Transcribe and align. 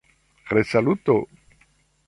resaluto 0.53 1.17